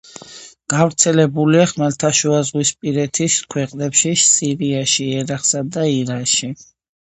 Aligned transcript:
გავრცელებულია 0.73 1.65
ხმელთაშუაზღვისპირეთის 1.71 3.37
ქვეყნებში, 3.57 4.15
სირიაში, 4.25 5.09
ერაყსა 5.21 5.65
და 5.79 5.89
ირანში. 6.01 6.53